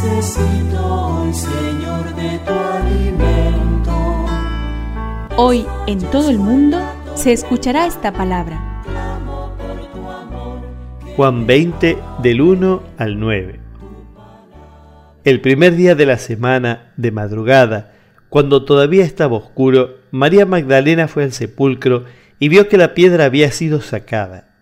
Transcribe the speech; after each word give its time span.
Necesito 0.00 0.86
hoy, 0.86 1.34
Señor, 1.34 2.14
de 2.14 2.38
tu 2.46 2.52
alimento. 2.52 4.26
Hoy 5.36 5.66
en 5.88 5.98
todo 5.98 6.30
el 6.30 6.38
mundo 6.38 6.78
se 7.16 7.32
escuchará 7.32 7.84
esta 7.84 8.12
palabra. 8.12 8.84
Juan 11.16 11.48
20 11.48 11.98
del 12.22 12.40
1 12.40 12.82
al 12.96 13.18
9. 13.18 13.60
El 15.24 15.40
primer 15.40 15.74
día 15.74 15.96
de 15.96 16.06
la 16.06 16.18
semana, 16.18 16.92
de 16.96 17.10
madrugada, 17.10 17.92
cuando 18.28 18.64
todavía 18.64 19.04
estaba 19.04 19.36
oscuro, 19.36 19.96
María 20.12 20.46
Magdalena 20.46 21.08
fue 21.08 21.24
al 21.24 21.32
sepulcro 21.32 22.04
y 22.38 22.48
vio 22.48 22.68
que 22.68 22.76
la 22.76 22.94
piedra 22.94 23.24
había 23.24 23.50
sido 23.50 23.80
sacada. 23.80 24.54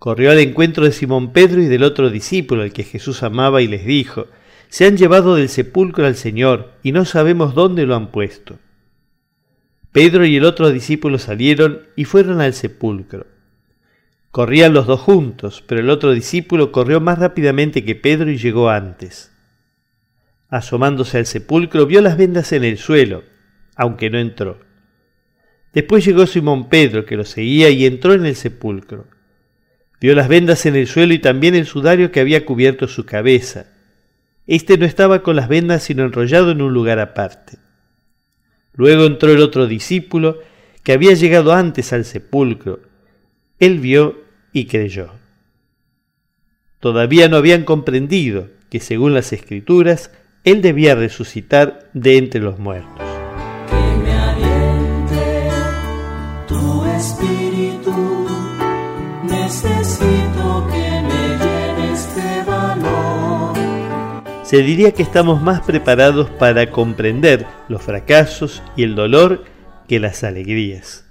Corrió 0.00 0.32
al 0.32 0.40
encuentro 0.40 0.84
de 0.84 0.90
Simón 0.90 1.32
Pedro 1.32 1.62
y 1.62 1.66
del 1.66 1.84
otro 1.84 2.10
discípulo, 2.10 2.62
al 2.62 2.72
que 2.72 2.82
Jesús 2.82 3.22
amaba, 3.22 3.62
y 3.62 3.68
les 3.68 3.86
dijo, 3.86 4.26
Se 4.68 4.86
han 4.86 4.96
llevado 4.96 5.34
del 5.34 5.48
sepulcro 5.48 6.06
al 6.06 6.14
Señor, 6.14 6.72
y 6.82 6.92
no 6.92 7.04
sabemos 7.04 7.54
dónde 7.54 7.86
lo 7.86 7.96
han 7.96 8.10
puesto. 8.10 8.58
Pedro 9.92 10.26
y 10.26 10.36
el 10.36 10.44
otro 10.44 10.70
discípulo 10.70 11.18
salieron 11.18 11.86
y 11.96 12.04
fueron 12.04 12.40
al 12.40 12.52
sepulcro. 12.52 13.26
Corrían 14.30 14.74
los 14.74 14.86
dos 14.86 15.00
juntos, 15.00 15.64
pero 15.66 15.80
el 15.80 15.88
otro 15.88 16.12
discípulo 16.12 16.70
corrió 16.70 17.00
más 17.00 17.18
rápidamente 17.18 17.84
que 17.84 17.94
Pedro 17.94 18.30
y 18.30 18.36
llegó 18.36 18.68
antes. 18.68 19.32
Asomándose 20.50 21.18
al 21.18 21.26
sepulcro, 21.26 21.86
vio 21.86 22.02
las 22.02 22.18
vendas 22.18 22.52
en 22.52 22.64
el 22.64 22.76
suelo, 22.76 23.24
aunque 23.74 24.10
no 24.10 24.18
entró. 24.18 24.60
Después 25.72 26.04
llegó 26.04 26.26
Simón 26.26 26.68
Pedro, 26.68 27.06
que 27.06 27.16
lo 27.16 27.24
seguía, 27.24 27.70
y 27.70 27.86
entró 27.86 28.12
en 28.12 28.26
el 28.26 28.36
sepulcro. 28.36 29.06
Vio 30.00 30.14
las 30.14 30.28
vendas 30.28 30.66
en 30.66 30.76
el 30.76 30.86
suelo 30.86 31.14
y 31.14 31.18
también 31.18 31.54
el 31.54 31.66
sudario 31.66 32.12
que 32.12 32.20
había 32.20 32.44
cubierto 32.44 32.86
su 32.86 33.06
cabeza. 33.06 33.66
Este 34.48 34.78
no 34.78 34.86
estaba 34.86 35.22
con 35.22 35.36
las 35.36 35.46
vendas, 35.46 35.82
sino 35.82 36.04
enrollado 36.04 36.50
en 36.50 36.62
un 36.62 36.72
lugar 36.72 36.98
aparte. 37.00 37.58
Luego 38.72 39.04
entró 39.04 39.30
el 39.30 39.42
otro 39.42 39.66
discípulo, 39.66 40.38
que 40.82 40.92
había 40.92 41.12
llegado 41.12 41.52
antes 41.52 41.92
al 41.92 42.06
sepulcro. 42.06 42.80
Él 43.58 43.78
vio 43.78 44.24
y 44.54 44.64
creyó. 44.64 45.10
Todavía 46.80 47.28
no 47.28 47.36
habían 47.36 47.64
comprendido 47.64 48.48
que, 48.70 48.80
según 48.80 49.12
las 49.12 49.34
escrituras, 49.34 50.12
él 50.44 50.62
debía 50.62 50.94
resucitar 50.94 51.90
de 51.92 52.16
entre 52.16 52.40
los 52.40 52.58
muertos. 52.58 53.02
Que 53.68 53.98
me 53.98 54.14
tu 56.46 56.86
espíritu. 56.86 58.28
Se 64.48 64.62
diría 64.62 64.92
que 64.92 65.02
estamos 65.02 65.42
más 65.42 65.60
preparados 65.60 66.30
para 66.30 66.70
comprender 66.70 67.44
los 67.68 67.82
fracasos 67.82 68.62
y 68.76 68.82
el 68.82 68.94
dolor 68.94 69.44
que 69.86 70.00
las 70.00 70.24
alegrías. 70.24 71.06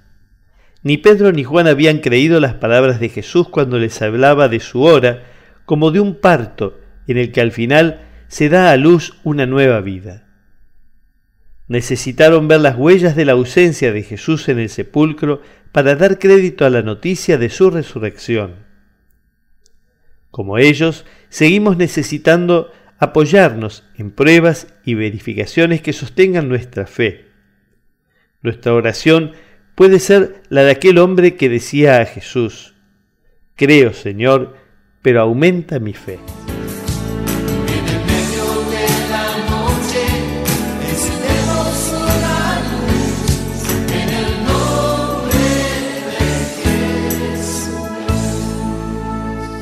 Ni 0.82 0.98
Pedro 0.98 1.32
ni 1.32 1.44
Juan 1.44 1.68
habían 1.68 2.00
creído 2.00 2.40
las 2.40 2.56
palabras 2.56 3.00
de 3.00 3.10
Jesús 3.10 3.48
cuando 3.48 3.78
les 3.78 4.02
hablaba 4.02 4.50
de 4.50 4.60
su 4.60 4.82
hora 4.82 5.24
como 5.66 5.92
de 5.92 6.00
un 6.00 6.16
parto 6.16 6.80
en 7.06 7.18
el 7.18 7.32
que 7.32 7.42
al 7.42 7.52
final 7.52 8.08
se 8.28 8.50
da 8.50 8.72
a 8.72 8.76
luz 8.76 9.20
una 9.24 9.46
nueva 9.46 9.82
vida. 9.82 10.26
Necesitaron 11.68 12.48
ver 12.48 12.62
las 12.62 12.76
huellas 12.76 13.16
de 13.16 13.26
la 13.26 13.34
ausencia 13.34 13.94
de 13.94 14.02
Jesús 14.02 14.50
en 14.50 14.58
el 14.58 14.70
sepulcro 14.70 15.44
para 15.72 15.96
dar 15.96 16.18
crédito 16.18 16.66
a 16.66 16.72
la 16.72 16.82
noticia 16.82 17.38
de 17.38 17.52
su 17.52 17.70
resurrección. 17.70 18.66
Como 20.32 20.58
ellos, 20.58 21.06
seguimos 21.30 21.78
necesitando 21.78 22.72
apoyarnos 23.00 23.84
en 23.96 24.12
pruebas 24.12 24.68
y 24.84 24.96
verificaciones 24.96 25.82
que 25.82 25.94
sostengan 25.94 26.50
nuestra 26.50 26.88
fe. 26.88 27.26
Nuestra 28.42 28.74
oración 28.74 29.34
puede 29.76 30.00
ser 30.00 30.42
la 30.50 30.64
de 30.64 30.72
aquel 30.72 30.98
hombre 30.98 31.36
que 31.36 31.50
decía 31.50 32.02
a 32.02 32.06
Jesús, 32.06 32.76
Creo, 33.56 33.94
Señor, 33.94 34.56
pero 35.02 35.22
aumenta 35.22 35.80
mi 35.80 35.94
fe. 35.94 36.20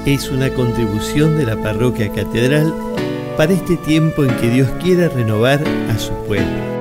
Es 0.05 0.29
una 0.29 0.51
contribución 0.51 1.35
de 1.37 1.45
la 1.45 1.55
parroquia 1.55 2.11
catedral 2.11 2.94
para 3.37 3.53
este 3.53 3.77
tiempo 3.77 4.23
en 4.23 4.35
que 4.37 4.49
Dios 4.49 4.69
quiere 4.81 5.09
renovar 5.09 5.61
a 5.89 5.97
su 5.97 6.13
pueblo. 6.25 6.74